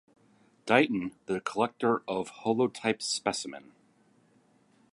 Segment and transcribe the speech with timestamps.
[0.65, 3.71] Dighton, the collector of the holotype specimen.